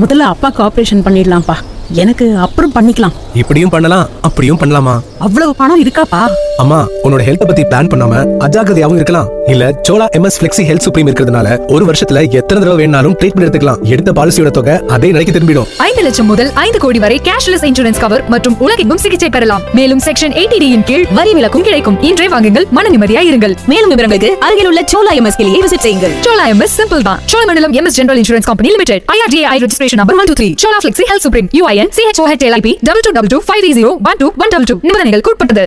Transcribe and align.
முதல்ல 0.00 0.32
அப்பாக்கு 0.32 0.68
ஆபரேஷன் 0.68 1.04
பண்ணிடலாம்ப்பா. 1.04 1.54
எனக்கு 1.92 2.38
அப்புறம் 2.38 2.72
பண்ணிக்கலாம். 2.72 3.12
இப்படியும் 3.34 3.70
பண்ணலாம் 3.70 4.08
அப்படியும் 4.22 4.58
பண்ணலாமா? 4.58 5.00
அவ்வளவு 5.18 5.54
பணம் 5.54 5.84
இருக்காப்பா? 5.84 6.22
அம்மா 6.62 6.78
உன்னோட 7.04 7.22
ஹெல்த் 7.26 7.44
பத்தி 7.48 7.62
பிளான் 7.70 7.88
பண்ணாம 7.90 8.14
அஜாகிரதையாவும் 8.44 8.96
இருக்கலாம். 8.98 9.28
இல்ல 9.52 9.64
Chola 9.86 10.06
MS 10.18 10.38
flexi 10.40 10.62
health 10.68 10.84
supreme 10.86 11.08
இருக்கிறதுனால 11.08 11.48
ஒரு 11.74 11.84
வருஷத்துல 11.88 12.22
எத்தனை 12.38 12.58
தடவை 12.62 12.76
வேணாலும் 12.80 13.14
ட்ரீட்மெண்ட் 13.20 13.44
எடுத்துக்கலாம். 13.44 13.80
எடுத்த 13.92 14.12
பாலிசியோட 14.18 14.50
தொகை 14.56 14.74
அதே 14.94 15.08
நிலைக்கு 15.14 15.34
திரும்பிடும். 15.36 15.68
ஐந்து 15.86 16.02
லட்சம் 16.06 16.28
முதல் 16.32 16.50
ஐந்து 16.64 16.78
கோடி 16.84 16.98
வரை 17.04 17.18
கேஷ்லெஸ் 17.28 17.64
இன்சூரன்ஸ் 17.68 18.00
கவர் 18.04 18.22
மற்றும் 18.34 18.56
உலகெங்கும் 18.66 19.00
சிகிச்சை 19.04 19.28
பெறலாம். 19.36 19.62
மேலும் 19.78 20.02
செக்ஷன் 20.06 20.34
எயிட்டி 20.40 20.58
டியின் 20.64 20.84
கீழ் 20.90 21.04
வரி 21.18 21.32
விலக்கும் 21.38 21.64
கிடைக்கும். 21.68 21.98
இன்றே 22.08 22.26
வாங்குங்கள் 22.34 22.66
மன 22.78 22.92
நிம்மதியா 22.94 23.22
இருங்கள். 23.28 23.54
மேலும் 23.72 23.92
விவரங்களுக்கு 23.94 24.30
அருகில் 24.48 24.70
உள்ள 24.72 24.82
சோலா 24.94 25.14
எம்எஸ் 25.20 25.38
கிளியை 25.40 25.62
விசிட் 25.66 25.84
செய்யுங்கள். 25.86 26.16
சோலா 26.26 26.46
எம்எஸ் 26.54 26.76
சிம்பிள் 26.80 27.06
தான். 27.08 27.22
Cholamandalam 27.32 27.76
MS 27.80 27.98
general 28.00 28.20
insurance 28.24 28.50
company 28.50 28.70
limited 28.76 29.02
IRDI 29.16 29.56
registration 29.64 30.02
number 30.02 30.18
one 30.22 30.30
two 30.32 30.36
three 30.42 30.50
Chola 30.64 30.80
flexi 30.86 31.06
health 31.12 31.26
supreme 31.28 31.50
UIN 31.60 31.92
CHOHLIP 31.98 32.74
double 32.90 33.04
two 33.08 33.14
double 33.18 33.32
two 33.34 33.40
five 33.48 33.62
three 33.64 33.72
zero 33.80 33.92
one 34.10 34.20
two 34.24 34.28
one 34.44 34.52
double 34.54 34.68
two 34.72 34.78
நிபந்தனைகள் 34.88 35.24
உட்பட்டது. 35.32 35.64